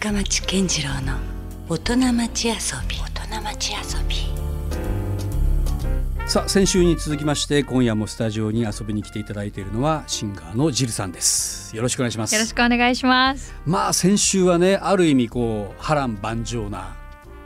[0.00, 1.18] 深町健次郎の
[1.68, 2.54] 大人町遊
[2.88, 2.96] び。
[2.96, 4.16] 大人町遊び。
[6.26, 11.76] さあ先週に続きまして今夜もスタジオに遊びに来ていただいているのはシンガーのジルさんです。
[11.76, 12.34] よろしくお願いします。
[12.34, 13.54] よろしくお願いします。
[13.66, 16.96] まあ先週はねある意味こう波乱万丈な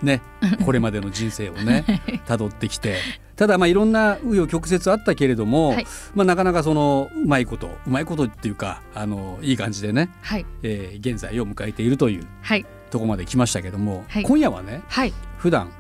[0.05, 0.23] ね
[0.65, 1.85] これまでの人生をね
[2.27, 2.97] 辿ってきて。
[3.37, 5.87] ただまあいろんな紆余曲折あったけれども、はい。
[6.15, 10.47] まあなかなかそのうまいことうまいことっていうかあのいい感じでね、はい。
[10.63, 12.65] えー現在を迎えているというはい。
[12.91, 14.23] ところまで来ましたけども、はい。
[14.23, 15.13] 今夜はねはい。
[15.39, 15.71] 普段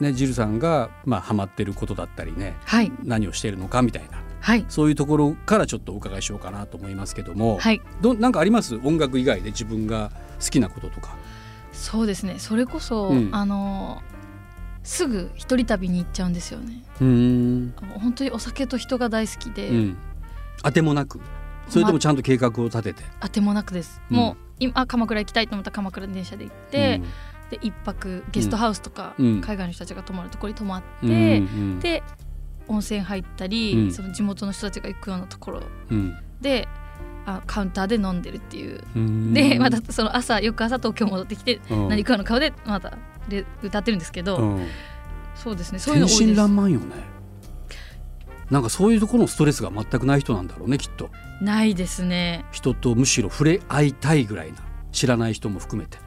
[0.00, 2.90] ねジルさんがまあハマってることだったりねはい。
[3.04, 4.64] 何をしているのかみたいなはい。
[4.70, 7.82] そういうところからちょっとお伺いしようかなと思いますけども、はい。
[8.00, 8.76] どなんかあります？
[8.82, 10.10] 音楽以外で自分が
[10.42, 11.16] 好きなこととか。
[11.82, 12.36] そうですね。
[12.38, 13.28] それこそ、うん。
[13.32, 14.02] あの
[14.84, 16.82] すぐ一人旅に行っちゃうんですよね。
[17.04, 17.74] ん。
[18.00, 19.96] 本当にお酒と人が大好きで、うん、
[20.62, 21.20] 当てもなく。
[21.68, 24.16] それともちゃんと計画を立てて、当てもなくです、うん。
[24.16, 27.00] もう今あ鎌倉行きたいと思ったら鎌倉電車で行って、
[27.50, 29.40] で一泊ゲストハウスとか、うん。
[29.40, 31.80] 海外の人たちが泊まるところに泊まって、うんうん。
[31.80, 32.04] で
[32.68, 33.92] 温泉入ったり、うん。
[33.92, 36.16] その地元の人たちが行くようなところうん。
[36.40, 36.68] で
[37.26, 38.82] あカウンターで飲んでるっていう。
[38.96, 39.32] うん。
[39.32, 41.88] でまたその朝翌朝東京戻ってきて、うん。
[41.88, 42.96] 何かの顔でまた
[43.28, 44.66] で歌ってるんですけど、うん。
[45.34, 46.40] そうですねそういうの多いです。
[46.40, 46.86] 爛漫よね。
[48.50, 51.10] なんかそういうところのストレスが全くない人なんだろうねきっと。
[51.40, 52.44] ないですね。
[52.52, 54.58] 人とむしろ触れ合いたいぐらいな
[54.92, 55.98] 知らない人も含めて、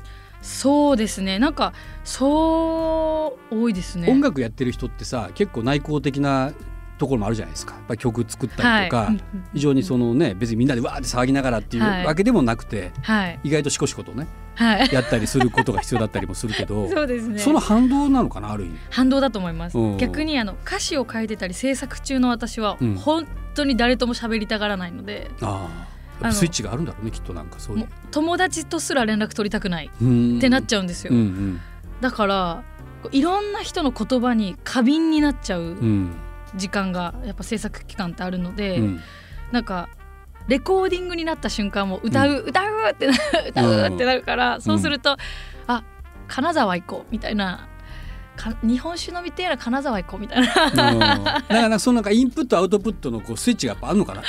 [0.42, 1.40] そうですね。
[1.40, 4.12] なんかそう多いですね。
[4.12, 6.54] 音楽やってる人ってさ結構内向的な
[6.98, 7.76] ところもあるじゃないですか。
[7.90, 9.20] やっ曲作ったりとか、はい。
[9.54, 12.06] 非常にそのね別にみんなでわーって騒ぎながらっていうはい。
[12.06, 13.40] わけでもなくて、はい。
[13.44, 14.94] 意外とシコシコとねはい。
[14.94, 17.40] やったりすることが必要だったりもするけど そうですね。
[17.40, 18.78] その反動なのかなある意味。
[18.90, 19.78] 反動だと思います。
[19.78, 19.98] うん。
[19.98, 22.96] 逆にあの歌詞を書いてたり制作中の私はうん。
[22.96, 25.70] 本当に誰とも喋りたがらないので、あ
[26.22, 26.32] あ。
[26.32, 27.88] スイッチがあるんだろうねきっとなんかそういう。
[28.12, 31.62] 友達とすら連絡取りたくないっってなっちゃうんですよ、うんうん。
[32.00, 32.64] だから
[33.12, 36.16] いろんな人の言葉に過敏になっちゃううん
[36.56, 39.00] 時間がやっぱ制作期間ってあるので、うん。
[39.52, 39.90] なんか
[40.48, 43.14] レコーディングになった瞬間も歌う、歌うってな
[43.50, 45.18] 歌うってなるから、そうすると、
[45.68, 45.84] あ
[46.28, 47.68] 金沢行こうみたいな
[48.36, 50.48] か日本酒飲みてえな金沢行こうみたいな。
[50.66, 51.00] うん。
[51.00, 54.22] だからそのなんかインプットアウトプットのこうスイッチがやっぱあるのかな？
[54.22, 54.28] イン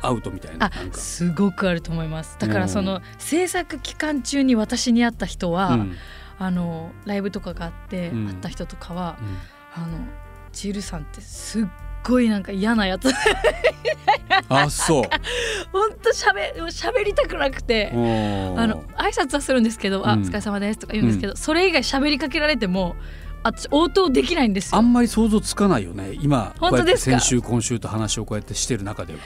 [0.00, 0.70] とアウトみたいな。
[0.92, 2.36] すごくあると思います。
[2.38, 5.96] だかうんらその制作期間中に私に会った人は、うん。
[6.36, 8.26] あのライブとかがあってうん。
[8.26, 9.16] 会った人とかは、
[9.76, 9.82] うん。
[9.84, 9.98] あの
[10.54, 11.64] ジルさんってすっ
[12.04, 13.10] ごいなんか嫌なやつ。
[14.48, 15.02] あそう。
[15.72, 17.90] ほんとしゃべしゃべりたくなくて。
[17.92, 20.22] ああの挨拶はするんですけど「あうん。
[20.22, 22.96] お疲れ様です」とか言うんですけど、それ以外喋りかけられても
[23.42, 24.78] 私応答できないんですよ。
[24.78, 26.12] あんまり想像つかないよね。
[26.20, 27.18] 今本当ですか？
[27.18, 29.18] 先週今週と話をこうやってしてる中では。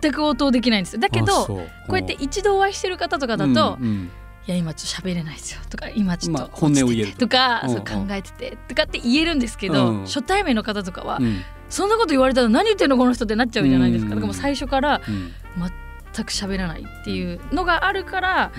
[0.00, 1.00] 全く応答できないんですよ。
[1.00, 4.10] だけあどこうやって一度お会いしてる方とかだと「うんうん
[4.46, 7.28] いや今ちょっと喋れないですよ」とか「今ちょっとまあ本音を言えると。
[7.28, 11.42] か、うんそう考えててとかって言えるんですけど、うん初対面の方とかは、うん。
[11.70, 15.32] そんなこと言われたら何言ってんのこの人ってなっちゃうじゃないですか、からもう最初からうん
[16.14, 18.52] 全く喋らないっていうのがあるから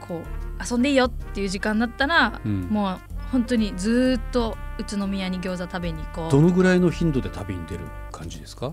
[0.00, 2.62] こう遊んでいいよっていう時間だったら、うん。
[2.70, 2.98] もう
[3.30, 8.72] 本当にずーっと宇都宮に餃子食べに行こどうのぐらいの頻度で旅に出る感じですか？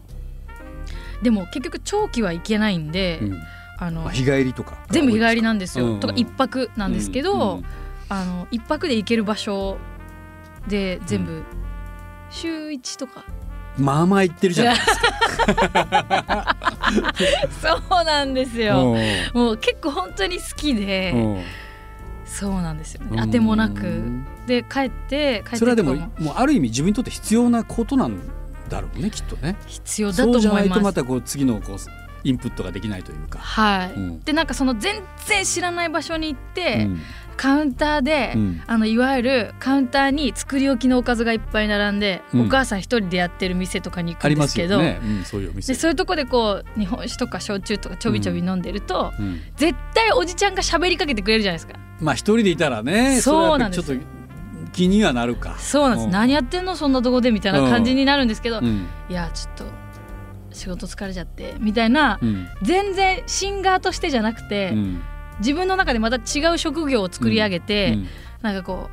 [1.22, 3.40] でも結局長期は行けないんで、うん
[3.78, 4.78] あのまあ日帰りとか。
[4.90, 6.00] 全部日帰りなんでですよ、うん。
[6.00, 7.62] とか一泊なんですけど、
[8.10, 9.78] あの一泊で行ける場所
[10.68, 11.44] で全部
[12.30, 13.24] 週一とか、
[13.78, 14.76] まあまあ行ってるじゃない。
[14.76, 16.58] ですか。
[17.90, 18.94] そうなんですよ、
[19.34, 19.40] うん。
[19.40, 21.44] もう結構本当に好きで、うん。
[22.26, 23.22] そうなんですよね。
[23.22, 24.04] 当てもなく。
[24.48, 28.18] で帰って帰ってそれはでももうある意味自分にとって必要なことなん
[28.70, 29.56] だろうねきっとね。
[29.68, 33.40] 必要だとそうじゃ思ますないいとまたこう次のこうインプットができないというか。
[33.40, 34.20] はい、うん。
[34.20, 37.00] でなんかその全然知らない場所に行って、うん。
[37.38, 38.62] カウンターで、うん。
[38.68, 42.42] あのいわゆるカウンターに作り置きのおかずがいっぱい並んで、うん。
[42.48, 44.80] お母さん一人でやってる店とかに行くありまんですけど
[45.24, 45.74] そういうお店。
[45.74, 49.42] でそういうとこでこう日本酒とか焼酎とかちょびちょび飲んでると、うん。
[49.56, 51.80] 絶対おじちゃんが喋りかけてくれるじゃないですか。
[52.02, 53.22] まあ一人でいたらね。
[53.22, 53.84] そうなんです。
[53.84, 54.06] ちょっと
[54.74, 55.56] 気にはなるか。
[55.60, 56.12] そうなんです、うん。
[56.12, 58.88] 何やってんのそんなとこでみたいな感じになるんですけど、うん。
[59.10, 59.66] いやちょっと
[60.58, 62.48] 仕事疲れちゃってみたいな、うん。
[62.62, 65.02] 全然シンガーとしてじゃなくて、うん。
[65.40, 68.08] 自分の中でまた違う職業を作り上げて、うん。
[68.42, 68.90] なんかこ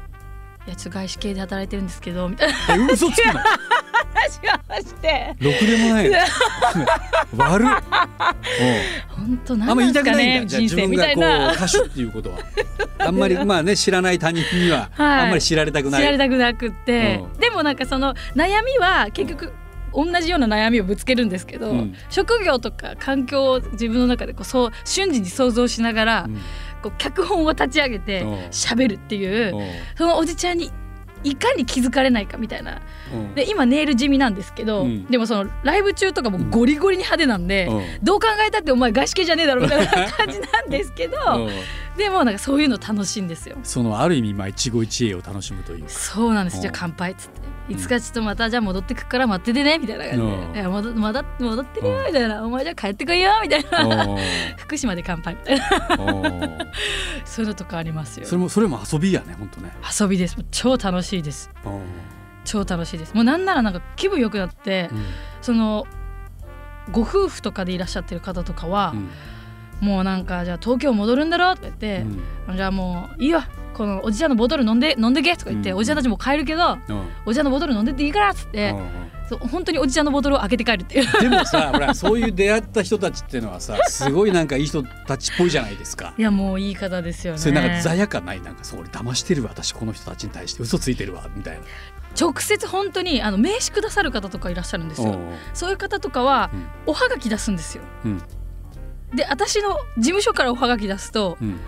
[0.67, 2.55] う「いやちょっと外資系で働いてるんですけど」みたいな。
[2.75, 3.45] え嘘つくな。
[4.15, 5.35] 話をして。
[5.39, 6.11] ろくでもない。
[7.37, 7.67] 悪っ。
[9.93, 11.53] ですかね人生みたいな。
[11.53, 12.39] 歌手っていうことは。
[12.99, 15.21] あんまり まあね知らない他人にははい。
[15.21, 16.01] あんまり知られたくない。
[16.01, 17.37] 知られたくなくって、う。
[17.37, 19.53] んでもなんかその悩みは結局
[19.95, 21.95] 同じような悩みをぶつけるんですけど、うん。
[22.11, 26.37] 職業とか環境を自分の中でこうそう瞬時に想像しながら、うん。
[26.83, 28.35] こう脚本を立ち上げてうん。
[28.47, 29.67] 喋るっていううん。
[29.97, 30.71] そのおじちゃんに
[31.23, 32.83] いかに気づかれないかみたいな。
[33.13, 33.35] うん。
[33.35, 35.07] で今ネイル地味なんですけど、うん。
[35.07, 38.05] でもそのライブ中とかもゴリゴリに派手なんで、うん。
[38.05, 41.51] どう考えたってお前外資系じゃねえだろみたいな感じなんですけど、うん
[41.97, 43.57] でもなんかそういうの楽しいんですよ。
[43.63, 45.89] そのある意味まあ一期一会を楽しむというか。
[45.89, 46.57] そうなんです。
[46.57, 46.63] うん。
[46.63, 50.23] じゃあ乾杯っつっていつかちょっとまたじゃあ戻ってくから待っててねみたいな感じで。
[50.23, 54.05] うん「いや戻まだ戻ってるよ」みたいな「お前じゃあ帰ってこいよ」みたいな。
[54.05, 54.19] うん。
[54.59, 56.05] 福島で乾杯みたいな。
[56.05, 56.59] うん。
[57.25, 58.27] そういうのとかありますよ。
[58.27, 59.73] それもそれも遊びやね本当ね。
[60.01, 60.37] 遊びです。
[60.51, 61.51] 超楽しいです。
[61.65, 61.81] うん。
[62.45, 63.15] 超楽しいです。
[63.15, 65.05] もうなんならなんか気分良くなってうん。
[65.41, 65.87] その
[66.91, 69.09] ご夫婦とかでいらっしゃってる方とかはう、ん
[69.81, 72.05] もうなんかじゃあ東京戻るんだろとか言って、
[72.55, 73.43] じゃあもういいよ
[73.75, 75.77] このおじちゃんのボトル飲んで飲んでけとか言って、うん。
[75.79, 77.09] おじちゃんたちも帰るけどうん。
[77.27, 79.05] おじちゃんのボトル飲んでっていいからっつって、うん
[79.51, 81.21] 本当におじちゃんのボトルを開けて帰るっていう。
[81.21, 86.13] でもさほらそういう出会った人たちっていうのはさすごいなんかいい人たちっぽいじゃないですか。
[86.19, 87.39] いやもういい方ですよね。
[87.39, 88.43] それなんか罪悪感ない？
[88.43, 91.63] なんかそう俺騙してるわ私この人たちに対して嘘ついてるわみたいな。
[92.21, 95.13] 直接本当にあの名刺くださる方とかいらっしゃるんですよ。
[95.13, 95.19] うん。
[95.55, 96.67] そういう方とかはうん。
[96.87, 97.83] おはがき出すんですよ。
[98.05, 98.23] うん
[99.15, 101.61] で私の事務所からおはがき出すとうん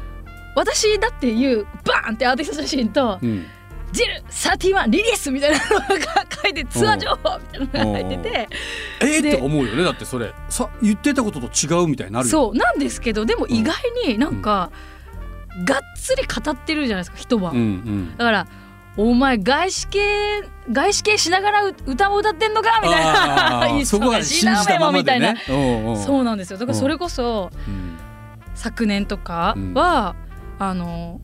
[0.57, 3.47] 私だっていうバーンってアーティスト写真とうん
[3.93, 8.49] 「ジル31リリース」みたいなのが書いてツアー情報みたいなのが入ってて
[9.01, 12.31] えー、でって思うよねだってそれさ言ってたことと違うみたいになるよ。
[12.31, 13.75] そうなんですけどでも意外
[14.07, 14.71] になんか
[15.65, 17.51] がっつり語ってるじゃないですか人は。
[17.51, 18.17] うんうん。
[18.17, 18.47] だから
[18.97, 20.01] お前外資系
[20.71, 22.81] 外資系しながらう歌も歌ってんのか？
[22.83, 23.63] みたいな。
[23.63, 25.37] あー そこは信じたままでね。
[25.49, 25.97] うんうん。
[26.03, 26.59] そうなんですよ。
[26.59, 27.97] だからそれこそうん。
[28.55, 30.15] 昨年とかは、
[30.59, 31.21] あの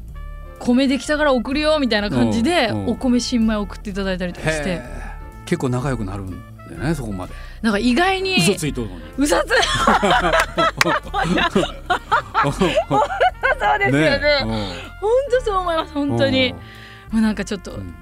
[0.59, 2.85] 米できたから送るよみたいな感じで、うん。
[2.85, 2.91] うん。
[2.91, 4.83] お米新米送っていただいたりとかして。
[5.47, 6.37] 結構仲良くなるんだ
[6.77, 7.33] よねそこまで。
[7.63, 9.03] なんか意外に嘘ついとるのに。
[9.17, 9.51] うさつ
[12.43, 12.51] そ
[13.77, 14.19] うですよね。
[15.01, 16.55] 本当そう思います本当に
[17.13, 17.95] もうなんかちょっと、うん。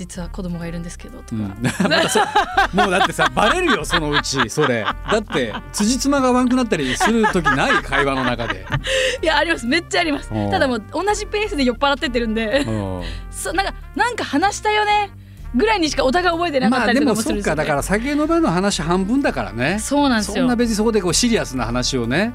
[0.00, 1.40] 実は子供がいるんですけどとか、うん、
[2.72, 4.82] もうだってさバレるよそのうちそれ。
[4.82, 8.64] だって辻褄が合わんくなったりする時ない会話の中で、
[9.22, 9.66] いやあります。
[9.66, 10.30] めっちゃあります。
[10.50, 12.64] ただもう同じペースで酔っ払ってってるんで。
[12.66, 13.02] うん。
[13.30, 15.10] そうなんかなんか話したよね
[15.54, 17.56] ぐらいにしかお互い覚えてなかまあったりとかでもするんですよ、ね。
[17.56, 19.78] かだから酒飲まの話半分だからね。
[19.80, 20.34] そうなんですよ。
[20.36, 22.34] そんな別にそこでこうシリアスな話をね。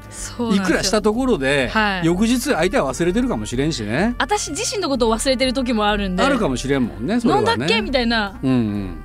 [0.52, 2.06] いくらしたところで、はい。
[2.06, 4.14] 翌日相手は忘れてるかもしれんしね。
[4.18, 6.22] 私自身のことを忘れてる時もあるんで。
[6.22, 7.50] あるかもしれんもんねそれはね。
[7.50, 7.80] 飲んだっけ？
[7.80, 8.38] みたいな。
[8.42, 9.04] うんうん。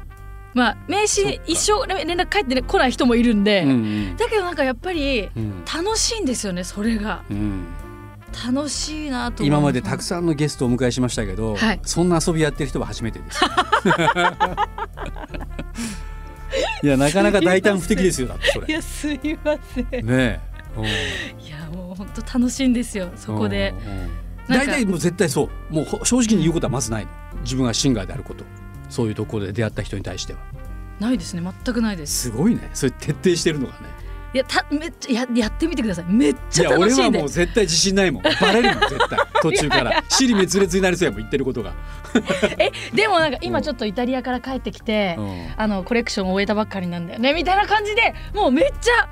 [0.54, 4.18] まあ名刺一生連絡返ってこない人もいるんで、うんうん。
[4.18, 5.64] だけどなんかやっぱりうん。
[5.64, 7.24] 楽しいんですよねそれが。
[7.32, 7.66] うん
[8.46, 11.80] 楽しいなと今までたくさんのゲストをお迎えしましたけど、はい。
[11.84, 13.40] そんな遊びやってる人は初めてです。
[16.84, 18.68] いやなかなか大胆不敵ですよだってそれ。
[18.68, 20.06] いやすいません。
[20.06, 20.42] ね
[21.40, 23.74] いやもう本当楽しいんですよそこで。
[24.48, 25.74] 大体もう絶対そう。
[25.74, 27.06] もうほ正直に言うことはまずない。
[27.06, 27.10] の
[27.44, 28.44] 自分がシンガーであること。
[28.90, 30.40] そういうところで出会った人に対しては。
[31.00, 31.42] ないですね。
[31.42, 32.30] 全くないです。
[32.30, 32.70] すごいね。
[32.74, 34.01] それ徹底してるのがね
[34.34, 36.06] いやためっちゃややってみてください。
[36.08, 37.02] めっいちゃや俺楽しで。
[37.02, 38.24] はいもう絶対自信ないもん。
[38.24, 39.20] バレるもん絶対。
[39.42, 40.04] 途中から。
[40.10, 41.74] 尻滅裂になりそうやもん言ってることが、
[42.58, 45.48] えでもなんかうん今ちょっとイタリアから帰ってきて、うん。
[45.58, 49.10] あのコレクションを終えたばっかりなんだよねみたいな感じでもうめっちゃ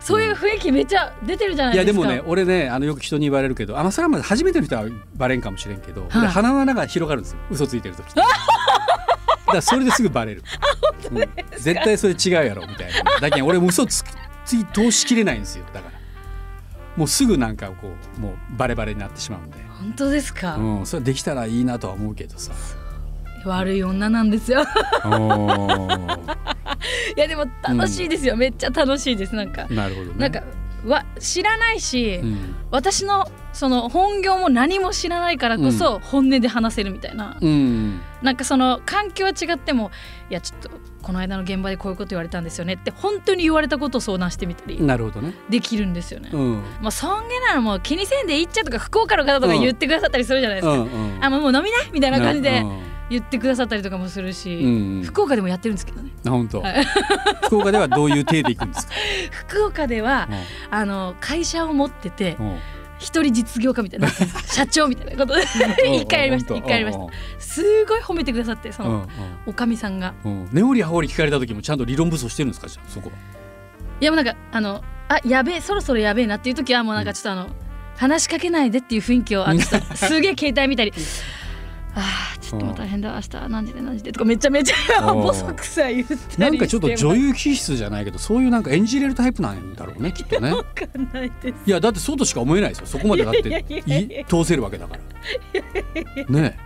[0.00, 2.02] そういう雰囲気めっちゃ出てるじゃないいやですか。
[2.02, 6.10] でもね俺ねあのよく人に言われるけどあまあそれはまだ初めての人はバレんかもしれんけど、はい。
[6.18, 8.14] 俺鼻の穴が広がるんですよ嘘ついてる時。
[8.14, 10.42] だからそれですぐバレる、
[11.12, 11.18] うん。
[11.56, 13.20] 絶対それ違うやろみたいな。
[13.20, 14.02] だけど俺も嘘つ
[14.46, 15.64] つい通しきれないんですよ。
[15.74, 15.96] だから。
[16.96, 22.52] もうすぐなんかこうもうバレバレになってしまうんで、本当ですか、うん、それできたらいいなとは思うけどさ。
[23.44, 24.62] 悪い女なんですよ。
[27.16, 29.34] いやでも楽しいですよ、めっちゃ楽しいです。
[29.36, 30.14] なんか、なるほどね。
[30.18, 30.42] なんか
[30.84, 32.54] わ知らないし、うん。
[32.70, 38.00] 私のその本業も何も知らないからこそ本音で話せるみたいな、うん。
[38.22, 39.90] なんかその環境は違っても
[40.30, 40.70] いやちょっと
[41.06, 42.72] この間の現場でこういうこと言われたんですよね。
[42.74, 45.34] って本当に言われたことを相談してみたりなるほどね。
[45.48, 46.30] できるんですよね。
[46.32, 46.62] うん。
[46.80, 50.72] まあそんげなのもう気にせんでいいっちゃとか福岡の方とか言ってくださったりするじゃないですか。
[50.72, 51.24] うんうん。
[51.24, 52.80] あもうもう飲みないみたいな感じでうん。
[53.08, 55.02] 言ってくださったりとかもするし、うんうん。
[55.04, 56.10] 福岡でもやってるんですけどね。
[56.26, 56.84] あ本当、はい
[57.44, 58.92] 福岡ではどういう体で行くんですか、
[59.30, 60.28] 福岡では
[60.72, 62.36] あの会社を持ってて
[62.98, 64.08] 一人実業家みたいな。
[64.46, 65.42] 社長みたいなことで。
[65.96, 66.54] 一回やりました。
[66.54, 66.60] うん。
[66.60, 67.06] 一回やりました。
[67.38, 68.90] すごい褒めてくださってそうん。
[68.90, 69.08] の
[69.46, 70.14] おかみさんが。
[70.24, 70.32] うん。
[70.32, 73.16] うん根掘り葉掘り聞かれた時もちゃんと理論武装してるんですかじゃあそこは？
[74.00, 77.48] いやもうなんかあのあやべえそろそろやべえなっていう時はもうなんかちょっとあの
[77.96, 80.92] 話しかけないでっていう雰囲気をあちょっと すげえ携帯見たり
[81.98, 90.52] あーっちょっと大変だ明日何時で何時でとかめちゃめちゃボソクサ言ってなんかちょっと女優優気質じゃないけどそういうなんか演じれるタイプなんだろうね きっとね。
[91.66, 92.86] いやだってそうとしか思えないですよ。
[92.86, 94.98] そこまでだって通せるわけだか
[96.18, 96.56] らね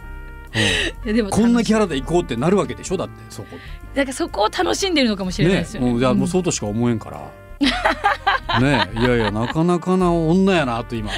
[1.05, 3.57] え、でもうんこんなキャララで行こうってなるわけでしょだってそこ
[3.95, 4.13] だから。
[4.13, 5.61] そこを楽しんでるのかもしれないね。
[5.61, 5.99] ですよねうん。
[5.99, 7.31] いやもうそうとしか思えんから
[8.59, 11.11] ねえいやいやなかなかな女やなと今。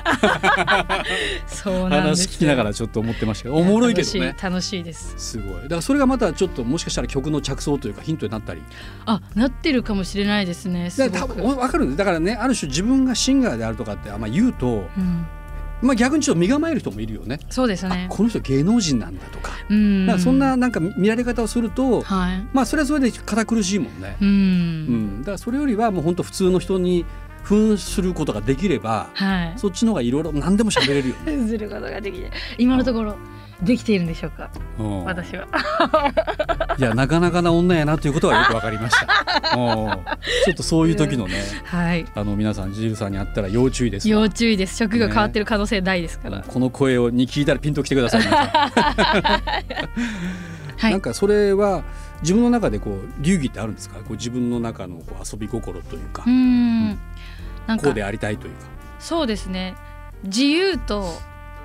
[1.47, 4.37] そうなんです話聞きながらちょっと思ってましたけどおもろいけどね。
[4.41, 5.15] 楽しいです。
[5.17, 5.63] すごい。
[5.63, 8.63] だからそれがまたちょっともしかしたら曲の着想というかヒントになったり。
[9.07, 10.91] あなってるかもしれないですね。
[10.91, 11.97] すだから多分分かる。
[11.97, 15.27] だからねある種自分がシンガーであるとかってあんま言うと、うん、
[15.83, 17.41] まあ、逆にちょっと身構える人もいるよね。
[17.43, 18.07] あそうですね。
[18.09, 20.07] この人芸能人なんだとか,、うん。
[20.07, 22.47] かそんななんか見られ方をすると、はい。
[22.53, 25.21] まあそれはそれで堅苦しいもんね、うん、うん。
[25.21, 27.05] だからそれよりはもう本当普通の人に
[27.45, 29.53] 扮することができればはい。
[29.57, 31.47] そっちの方がいろいろ何でも喋れるよね。
[31.49, 33.17] することができて今のところ
[33.63, 34.51] できているんでしょうか？
[34.79, 35.05] うん。
[35.05, 35.47] 私は。
[36.79, 39.07] いやなかなかな女やなということはよくわかりました。
[39.57, 39.91] うん。
[40.45, 41.35] ちょっとそういう時のね
[41.65, 42.05] はい。
[42.15, 44.23] あの皆さんジルさんに会ったら要注意ですわ。
[44.23, 44.77] 要注意です。
[44.77, 49.41] 職業変わってる可能性大ですから、この声をに聞いたらピンときてください、 は
[50.89, 50.91] い。
[50.91, 51.83] なんかそれは
[52.23, 53.97] 自分の中でこう流儀ってあるんですか？
[53.99, 56.99] こう自分の中のこう遊び心というか、うーん
[57.67, 58.67] なんかこうでありたいというか。
[58.99, 59.75] そうですね。
[60.25, 61.07] 自由と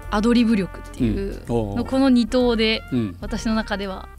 [0.10, 3.18] アドリブ力っていうのこの二頭でうん。
[3.22, 4.10] 私の中では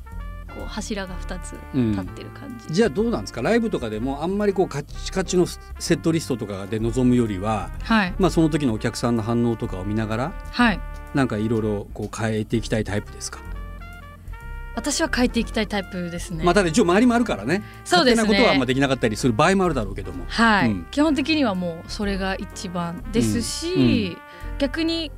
[0.49, 1.93] こう柱が2つうん。
[1.93, 3.43] 立ってる感じ、じゃあどうなんですか？
[3.43, 5.61] ライブとかでもあんまりこうカッチカチのセ
[5.95, 8.15] ットリストとかで臨むよりは、はい。
[8.19, 10.81] まあ、その時のお客さんの反応とかを見ながらはい。
[11.15, 13.41] なんかいろいろこう変えていきたいタイプですか、
[14.75, 17.63] 私は変えていきたいタイプですね、まあただ一応周りもあるからね。
[17.85, 18.29] そうですね。
[18.29, 20.25] ことはあんまできなかったりする場合もあるだろうけども。
[20.29, 20.87] はい、うん。
[20.91, 23.83] 基本的にはもうそれが一番ですし、うん。
[23.83, 24.17] うん。
[24.59, 25.11] 逆に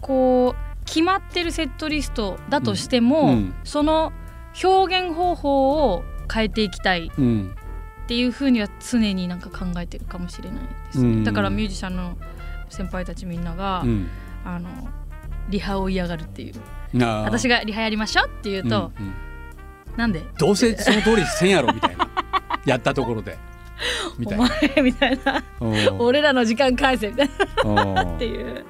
[0.00, 3.54] こう決まってるセットリストだとしても、うん。
[3.64, 4.12] その
[4.62, 7.54] 表現方法を変えていきたいうん。
[8.04, 11.24] っていうふうには常になんか考えてるかもしれないですね、うん。
[11.24, 12.16] だからミュージシャンの
[12.68, 14.08] 先輩たちみんなが、うん。
[14.44, 14.68] あの
[15.48, 16.54] リハを嫌がるっていう
[16.94, 19.14] 私がリハやりましょうって言うと、うんうん。
[19.96, 20.24] なんで？
[20.38, 22.08] どうせその通りせんやろみたいな。
[22.64, 23.36] やったところで。
[24.18, 24.56] みたおいな。
[24.76, 25.42] 前みたいな。
[25.60, 27.08] うん俺らの時間返せ。
[27.08, 27.28] みたい
[27.64, 28.64] なうんっていう。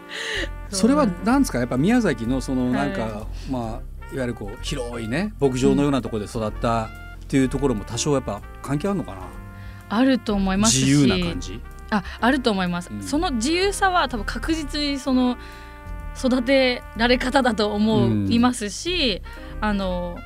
[0.71, 1.13] それはう。
[1.25, 1.59] なんですか？
[1.59, 6.89] やっぱ宮崎のそのなんか、はまあいわゆるこう広いね牧場のようなところで育ったっ
[7.29, 9.21] ていうところも多少やっぱ関係あるのかな？
[9.89, 10.85] あると思いますし。
[10.87, 11.61] 自由な感じ？
[11.91, 13.03] ああると思います、うん。
[13.03, 15.37] その自由さは多分確実にその
[16.17, 19.23] 育てられ方だと思いますし、
[19.61, 20.17] あの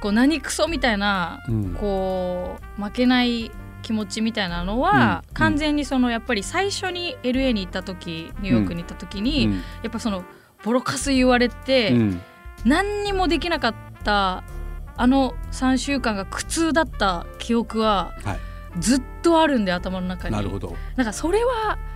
[0.00, 1.74] こう何クソみたいなうん。
[1.74, 3.50] こう負けない
[3.82, 5.34] 気持ちみたいなのは、うん。
[5.34, 9.52] 完全にそのやっぱり最初に LA に行った時ニューヨークに行った時に、うん。
[9.54, 10.24] やっぱその
[10.64, 12.20] ボロカス言われて、うん。
[12.64, 13.74] 何にもできなかっ
[14.04, 14.42] た
[14.96, 18.38] あの3週間が苦痛だった記憶ははい。
[18.78, 20.36] ずっとあるんで頭の中に。
[20.36, 20.76] なるほど。
[20.96, 21.89] なんかそれは大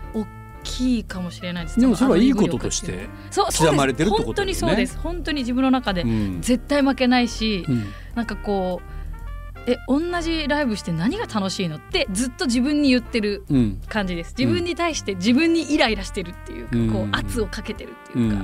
[0.64, 1.78] きいかもしれないです。
[1.78, 4.52] でもそれはいいこととして刻まれてるってです本当ことだよね。
[4.52, 4.99] にそうです。
[4.99, 6.40] 本当に自分の中でうん。
[6.40, 7.85] 絶対負けないし、うん。
[8.14, 13.80] なんかこうえ同じライブして何が楽しいのってずっと自分に言ってるうん。
[13.88, 14.35] 感じです。
[14.37, 16.90] 自分に対して自分にイライラしてるっていうか、うん。
[16.90, 18.42] こう圧をかけてるってうんいうか、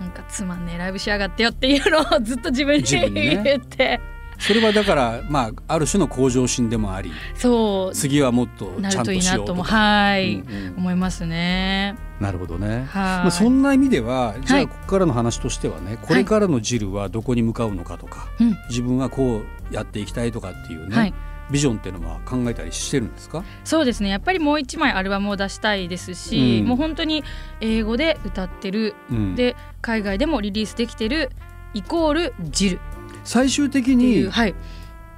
[0.00, 4.00] なんかつまんねえライブしやがってよっていうのをずっと自分に言って、
[4.38, 7.94] それはだからまあある種の向上心でもありそう。
[7.94, 10.74] 次はもっとちゃんとしようとはい、うんうん。
[10.78, 11.96] 思いますね。
[12.20, 12.68] なるほどね。
[12.68, 18.56] はい、まあ、そんな意味ではじゃはいあここからの話としてはね、これからのジルはどこに向かうのかとか、うん。
[18.68, 21.14] 自分はこうやっていきたいとかっていうね、はい、
[21.50, 23.44] ビジョンっていうのは考えたりしてるんですか？
[23.64, 24.08] そうですね。
[24.08, 26.68] やっぱりもう一枚アルバムを出したいですし、うん。
[26.68, 27.24] もう本当に
[27.60, 28.94] 英語で歌ってる。
[29.10, 29.34] うん。
[29.34, 31.30] で海外でもリリースできてる
[31.74, 32.76] イコールジル。
[32.76, 32.78] っ
[33.24, 34.54] 最終的にう、はい、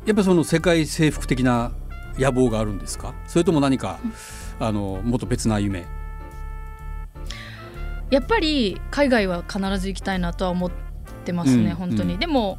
[0.06, 1.72] やっぱその世界征服的な
[2.18, 3.14] 野望があるんですか？
[3.26, 3.98] それとも何か、
[4.58, 5.84] あのもっと別な夢？
[8.10, 10.70] やっぱり海外は必ず行きたいなとは思っ
[11.24, 12.58] てますね、うん本当に、うんでも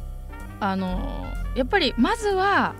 [0.60, 1.24] あの
[1.54, 2.74] やっぱりまずは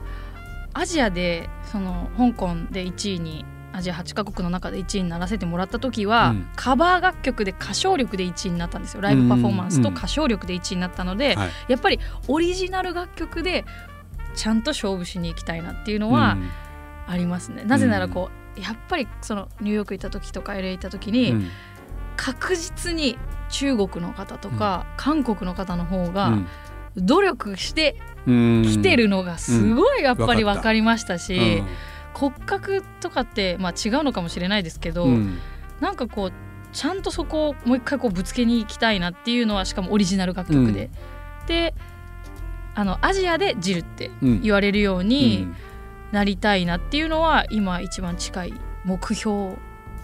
[0.74, 3.44] アジアでその香港で1位に
[3.78, 6.48] アジア8カ国の中で1位にならせてもらった時は、うん。
[6.56, 9.00] カバー楽曲で歌唱力で1位になったんですよ。
[9.00, 11.50] ライブパフォーマンスと歌唱力で1位になったので、はい。
[11.68, 13.64] やっぱりオリジナル楽曲で
[14.34, 16.50] ちゃんと勝負しに行きたいなっていうのはうん。
[17.06, 21.48] ありますね、なぜならこうやっぱりそのニューヨーク行った時とか LA 行った時に、うん。
[22.16, 23.16] 確実に
[23.48, 26.48] 中国の方とか、韓国の方の方うがん。
[26.96, 28.62] 努力してうん。
[28.64, 31.66] 来てるのがすごいやっぱり分かりましたし、うん
[32.18, 35.38] 骨格とかって、まあ、違うのかもしれないですけど、うん。
[35.80, 36.32] なんかこう
[36.72, 40.90] ちゃんとそこをもう一回こうぶつけに行きたいなっていうのはしかもオリジナル楽曲で、
[41.46, 41.74] で
[42.74, 45.56] あのアジアでジルってうん言われるよううにん。
[46.10, 49.56] なりたいなっていうのは今一番近い目標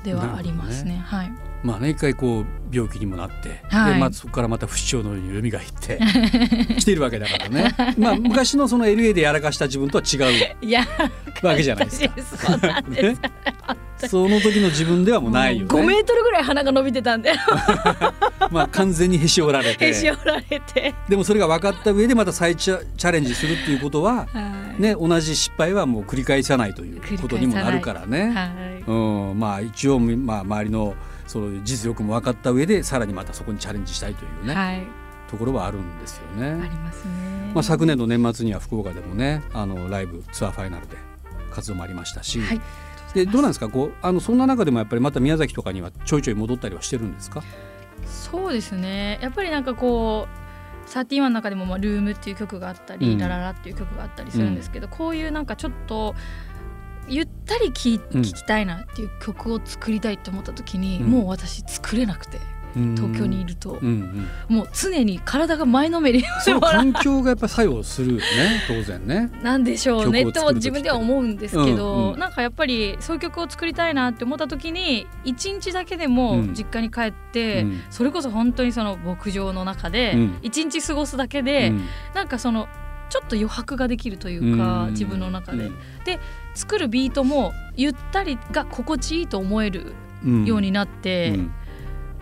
[0.05, 1.03] ではありますね。
[1.07, 1.33] はい、
[1.65, 3.95] まあね一回こう病気にもなって、はい。
[3.95, 5.99] でまあ、そこからまた不死鳥のように蘇って
[6.79, 7.75] 来てるわけだからね。
[7.99, 12.53] まあ昔のその LA でやらかした自分とは違うわけじゃないですか。
[12.53, 13.31] そうなんです、ね。
[14.09, 16.01] その時の自分ではもうないよ5メね。
[16.01, 17.33] ートルぐらい鼻が伸びてたんで。
[18.51, 19.87] まあ完全にへし折られて。
[19.89, 24.83] へし折られて、でもそれが分かった上でまた再チャチャレンジするっていうことははい。
[24.83, 28.33] ね同じ失敗はもう繰り返さないということにもなるからね。
[28.35, 28.93] はいう
[29.35, 30.95] ん、まあ一応まあ周りの
[31.27, 34.87] その実力も分かった上でさらにまたそこにチャレンジしたいというね、はい、
[35.31, 36.69] ところはあるんですよあね。
[36.69, 37.53] りますね。
[37.55, 40.97] まあ昨年の年末には福岡でもねあのライブツアーファイナルで
[41.51, 42.61] 活動もありましたし、はい、
[43.15, 43.69] でどうなんですか？
[43.69, 47.43] こうあのそんな中でもやっぱりまた宮崎とかにはちょいちょい戻ったりはしてるんですか？
[48.07, 49.19] そうですね。
[49.23, 50.45] やっぱりなんかこう。
[50.87, 56.15] サーティワンの中でも、まあ、ルームっていう曲があったり、うんラララっていう曲があったりするんですけど、こういうなんかちょっと
[57.09, 58.23] ゆったり聴うん。
[58.23, 61.11] きたいなっていう曲を作りたいと思った時に、うん。
[61.11, 62.39] もう私作れなくて
[62.75, 68.25] 東京にいると、うんうん、もう常に体が前のめりにその環境がやっぱり作用するよね
[68.67, 69.31] 当然ね。
[69.43, 72.19] なんでしょうねと自分では思うんですけど、うんうん。
[72.19, 76.55] なんかやっぱりそういう曲を作りたいなって思った時に一日だけでもうん。
[76.55, 77.83] 実家に帰って、うん。
[77.91, 80.39] それこそ本当にその牧場の中でうん。
[80.43, 81.85] 一日過ごすだけで、うん。
[82.15, 82.67] なんかその
[83.15, 84.91] ちょっと余白ができるというか、うん。
[84.91, 85.75] 自分の中で、うん。
[86.53, 89.93] 作るビートもゆったりが心地いいと思える
[90.25, 90.45] うん。
[90.45, 91.55] ようになって、うん。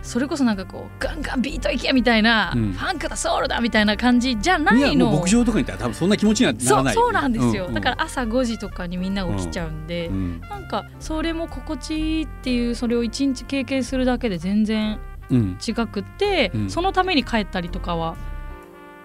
[0.03, 2.73] それこそなんかこうガンガンビートいけみたいな、うん。
[2.73, 6.93] ファンクだソウルだみたいな感じじゃないやのもう牧場とかに行ったら多分そんな気持ちにはならない。
[6.93, 7.69] そうなんですよ、うん。
[7.69, 7.73] うん。
[7.73, 10.41] だから朝5時とかにみんな起きちゃうんで、うん。
[10.41, 14.99] なんかそれも心地いいっていうそれを一日経験するだけで全然
[15.31, 15.57] うん。
[15.67, 16.69] 違くって、うん。
[16.69, 18.15] そのために帰ったりとかは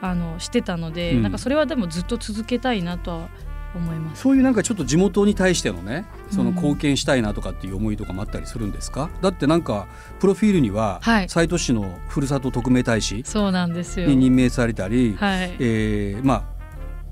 [0.00, 3.28] あのしてたので、うんなんかそれはでもずっと続けたいなとは
[3.75, 4.23] 思います。
[4.23, 9.88] そういうなんかちょっと地元に対してのねそのうん貢献したいなとかっていう思いとかもあったりするんですか、だってなんか
[10.21, 14.09] プロフィールにははい斉都市のふるさと特命大使そうなんですよ。
[14.09, 15.57] に任命されたり、はい。
[15.59, 16.59] えーまあ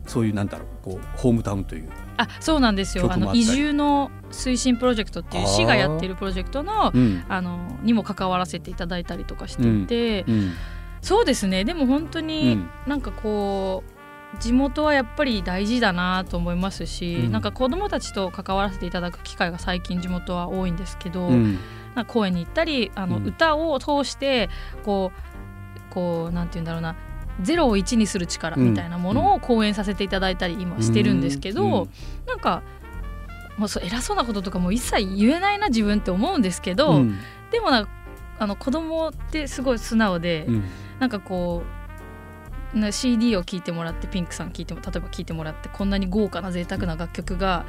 [0.06, 3.12] そういうなんだろうこうホームタウンという、あ、そうなんですよ。
[3.12, 10.52] あの移住の推進プロジェクトっていう市がやってるプロジェクトのうんあのにも関わらせていただいたりとかしていて、うん
[11.00, 11.64] そうですね。
[11.64, 12.70] でも本当うにん。
[12.86, 13.96] なんかこう。
[14.40, 17.32] 地元はやっぱり大事だなと思いますし、うん。
[17.32, 21.58] なんか子どもたちと関わらせていただく機会が最近地元は多いんですけど、うん。
[21.94, 23.26] なんか公園に行ったりあの、うん。
[23.26, 24.50] 歌を通して
[24.84, 26.96] こうこうなんて言うんだろうな
[27.40, 31.90] ゼロを1にする力みたいなものを講演させていただいたり今してるんですけど、うん。
[32.26, 32.62] なんか
[33.56, 37.16] もうそう偉そうなこととかも一切言えないな自分って思うんですけど、うん
[37.50, 37.90] でもなんか
[38.38, 40.64] あの子供ってすごい素直で、うん
[40.98, 41.62] なんかこ
[42.74, 47.64] うな CD を聴いてもらってピンクさん聴いても例えば聴いてもらってこんなに豪華な贅沢な楽曲が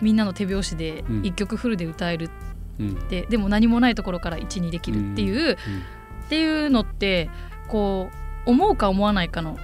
[0.00, 1.22] みんなの手拍子でうん。
[1.22, 2.30] 1曲フルで歌える
[2.78, 2.90] うん。
[2.90, 7.30] って、でも何もないところから1にできるっていう、っていうのって
[7.68, 8.10] こ
[8.46, 9.58] う思うか思わないかの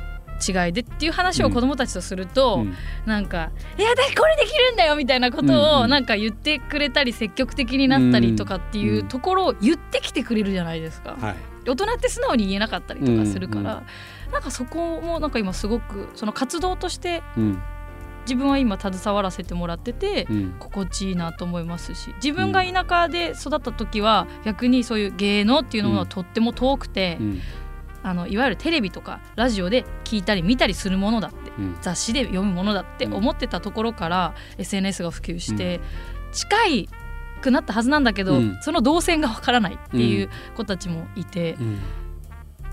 [0.47, 2.75] 違いでっていう話を子供たちとすると、うん。
[3.07, 5.57] なんか「いや私これできるんだよ」みたいなことうんうん。
[5.57, 9.09] をなんか言ってくれたり積極的になったりとかっていううん。
[9.09, 11.17] ところを言ってきてくれるじゃないですか。
[11.21, 11.37] はい
[11.69, 13.87] 大人って素直に言えなかったりとかするから、うん
[14.33, 17.63] なんかそこもなんか今すごくその活動としてうん。
[18.27, 20.57] 自分は今携わらせてもらってて、うん。
[20.59, 27.41] 心地いいなと思いますし自分が田舎で育った時は逆にそういう芸能っていうのはとっても遠くて、うん。
[28.03, 31.77] あのいわゆるテレビとかラジオで聞いたり見たりするものだってうん。
[31.81, 35.81] 雑誌で読むものだって思ってたところから SNS が普及して、
[36.33, 36.89] 近い
[37.39, 38.59] くなったはずなんだけど、うん。
[38.61, 41.79] その動線がわからないっていう子たちもいて、うん。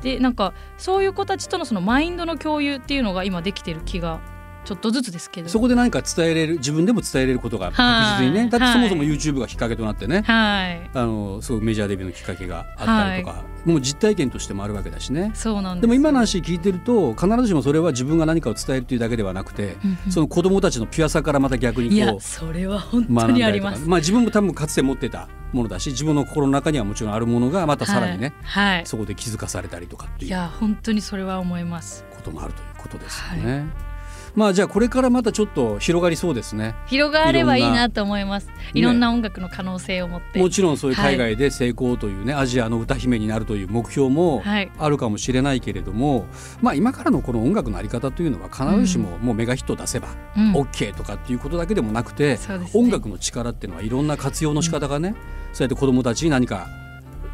[0.01, 4.21] でなんかそういう子たちとのそのマインドの共有っていうのが今できてる気が
[4.65, 5.49] ちょっとずつですけど。
[5.49, 10.89] そこで何か伝えれる自分でも伝えれることが確実にね、はいだってそもそもはい YouTube がきっかけとなってね、はい。
[10.93, 15.31] あのすごくメジャーデビューのきっかけがあったりとか、もう実体験としてもあるわけだしね。
[15.33, 20.11] そうなんですでも今の話聞いてると必ずしもそれは自分が何かを伝えるというだけではなくて、うんうん。
[20.11, 23.87] その子供たちのピュアさからまた逆にいやこうそれは本当にあだります。
[23.87, 28.85] まあ自分も多分かつて持ってたものだし自分の心の中にはもちろんあるものがまたさらにね、はい、はい。
[28.85, 30.29] そこで気づかされたりとかっていう。
[30.29, 32.05] いや本当にそれは思います。
[32.15, 33.94] こともあるということですよね。
[34.35, 36.75] まあじゃあこれからまたちょっと広がりそうですね。
[36.87, 38.49] 広がればいいななと思います。
[38.73, 44.71] いろんな音楽の可能性を持って、もちろんそういう海外で成功というね、アジアの歌姫になるという目標もはい。
[44.77, 46.25] あるかもしれないけれども、
[46.61, 50.53] まあ今からのこの音楽のあり方というのは必ずしももうメガヒットを出せばうん。
[50.53, 52.83] OK とかっていうことだけでもなくて、そうですね。
[52.83, 55.15] 音楽の力っていうのはいろんな活用の仕方がね、
[55.53, 56.67] そうやって子どもたちに何か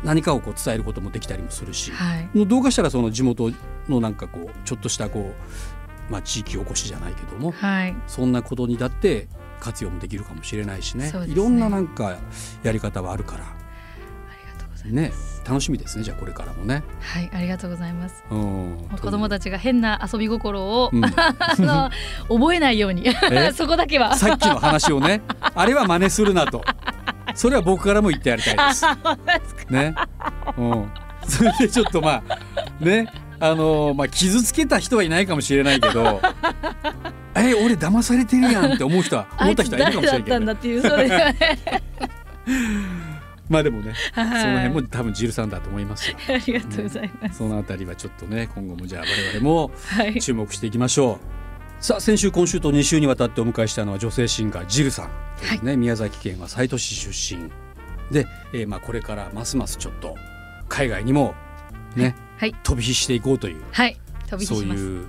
[0.04, 2.48] 何かをこう伝えることもできたりもするし、はい。
[2.48, 3.52] どうかしたらその地元
[3.88, 5.34] のなんかこうちょっとしたこう、
[6.10, 7.96] まあ、地域おこしじゃないけどもはい。
[8.08, 9.28] そんなことにだって
[9.60, 11.12] 活用もできるかもしれないしね。
[11.12, 11.28] ね。
[11.28, 12.18] いろんななんか
[12.64, 13.44] やり方はあるから。
[13.44, 13.48] あ
[14.44, 15.12] りがとうございね
[15.48, 16.84] 楽しみですねじゃあこれからもね。
[16.88, 18.24] ますはいありがとうございます。
[18.30, 21.02] 子供たちが変な遊び心を、うん。
[22.30, 23.08] 覚えないように。
[23.08, 23.52] え？
[23.54, 24.16] そこだけは。
[24.16, 25.22] さっきの話をね
[25.56, 26.64] あれは真似するなと。
[27.36, 28.86] それは僕からも言ってやりたいです。
[29.70, 29.96] ね、
[30.58, 30.92] うん、
[31.28, 33.08] それでちょっとまあね
[33.42, 36.22] あのまあ傷つけた人はいないかもしれないけど
[37.36, 40.24] え俺騙されてるやんって思う人は思った人はいるかもしれない
[40.58, 40.96] けど、
[43.50, 44.42] まあでもね、はい。
[44.42, 46.18] その辺も多分ジルさんだと思いますよ。
[46.30, 50.22] ありがとうございます、そのあたりはちょっとね今後もじゃあ我々もはい。
[50.22, 51.20] 注目していきましょ
[51.80, 51.84] う。
[51.84, 57.50] さあ先週今週と2週にわたってお迎えしたのは女性シンガージルさんというね、宮崎県は西都市出身。
[58.12, 60.16] で、えーまあこれからますますちょっと
[60.70, 61.34] 海外にも
[61.96, 62.16] ね、はい
[62.64, 63.64] 飛び火していこうという。
[63.72, 63.98] はい。
[64.30, 64.82] 飛び火そうします。
[64.82, 65.06] いう。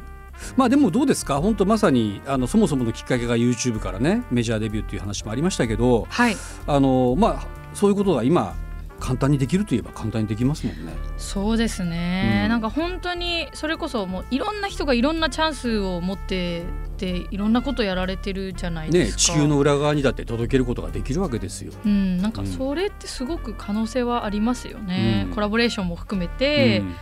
[0.56, 1.40] まあでもどうですか？
[1.40, 6.36] 本当まさにあのそもそものきっかけが YouTube からねメジャーデビューっていう話もありましたけどはい。
[6.66, 8.56] あのまあそういうことが今
[8.98, 10.92] 簡単にできるといえば簡単にできますもんね。
[11.16, 12.48] そうですね、うん。
[12.50, 16.64] なんか本当にそれこそもういろんな人がいろんなチャンスを持って
[16.96, 19.18] ていろんなことやられてるじゃないでねすか。
[19.18, 21.72] 地球の裏側にだって届けることができるわけですよ。
[21.84, 22.46] うん、なんかうん。
[22.48, 25.34] それってすごく可能性はありますよね、うん。
[25.34, 26.94] コラボレーションも含めて、うん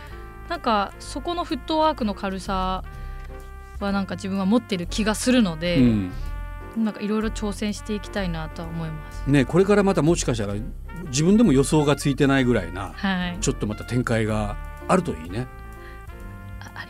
[0.51, 2.83] なんかそこのフットワークの軽さ
[3.79, 6.11] はなんか自分は持ってる気がするので、うん
[6.77, 9.29] なんかいろいろ挑戦していきたいなとは思います。
[9.29, 10.53] ね、これからまたもしかしたら
[11.07, 14.55] 自分でも予想がついてないぐらいなはい、ちょっとまた展開が
[14.87, 15.47] あるといいね。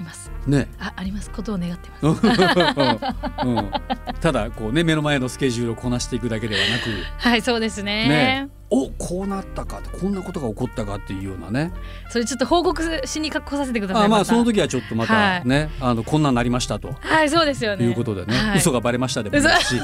[0.02, 0.32] ります。
[0.48, 0.68] ね。
[0.80, 1.30] ああります。
[1.30, 3.46] ことを願ってます。
[3.46, 3.72] うん、
[4.20, 6.90] ただこうね目の前のスケジュールをこなしていくだけではなく。
[7.18, 8.10] はいそうですね。
[8.10, 8.50] ね。
[8.74, 11.72] おこうなったかこんなことが起こったかっていうようなね。
[12.10, 16.94] それちょっと報告しに来させてくださいたあまあその時はちょっとまたね、あのこんなんなりましたと。
[17.00, 17.86] はいそうですよね。
[17.86, 18.58] いうことでね、はい。
[18.58, 19.76] 嘘がバレましたでもいいし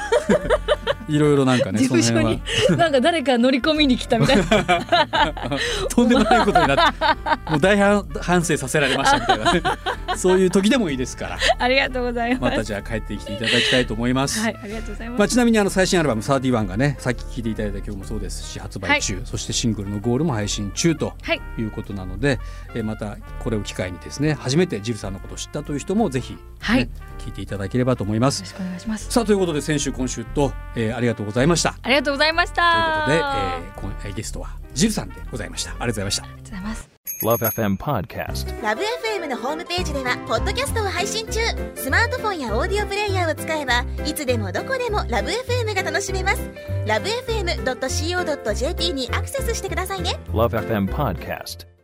[1.07, 2.71] いろいろなんかね事その務所辺は。
[2.71, 4.45] になんか誰か乗り込みに来たみたいな。
[5.89, 9.61] とんでもないことになってもう大反反省させられましたみたいなね。
[10.15, 11.37] そういう時でもいいですから。
[11.59, 12.41] ありがとうございます。
[12.41, 14.39] またじゃあ帰ってきていただきたいと思います。
[14.39, 21.41] はいありがとうございます、まあ、ちなみにあの最新アルバム「31」がねさっき聴いていただいた曲もそうですし発売中、そしてシングルの「ゴール」も配信中とはい。
[21.57, 22.39] いうことなので、
[22.73, 26.89] えーまたこれを機会にですね初めてジルさんのことを知ったという人もぜひ、ねはい。
[27.19, 28.39] 聞いていただければと思います。
[28.39, 28.49] よろ。
[28.49, 29.11] しくお願いします。
[29.11, 31.75] さあということで先週今週と、えーありがとうございました。
[31.81, 35.71] ありがとうございましというたことで、えー今えーゲストはジルさんでございました。
[35.71, 36.23] ありがとうございました。
[36.23, 36.89] ありがとうございます
[37.23, 38.63] Love FM Podcast.
[38.63, 41.39] ラブ f m のホームページではポッドキャストを配信中
[41.75, 46.51] スマートフォンやオーディオプレイヤーを使えばいつでもどこでもラブ f m が楽しめます
[46.85, 51.76] ラブ FM.co.jp にアクセスしてくださいね Love FM Podcast.